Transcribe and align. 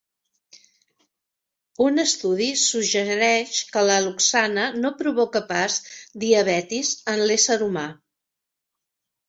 Un 1.87 2.03
estudi 2.03 2.47
suggereix 2.61 3.59
que 3.75 3.85
l'al·loxana 3.91 4.65
no 4.79 4.93
provoca 5.03 5.45
pas 5.53 5.79
diabetis 6.27 6.93
en 7.17 7.25
l'ésser 7.29 7.63
humà. 7.71 7.89